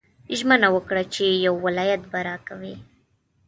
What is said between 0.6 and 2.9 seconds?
وکړه چې یو ولایت به راکوې.